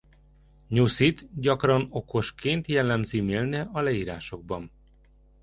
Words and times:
Nyuszit 0.69 1.39
gyakran 1.39 1.87
okosként 1.89 2.67
jellemzi 2.67 3.19
Milne 3.19 3.69
a 3.71 3.81
leírásokban. 3.81 4.71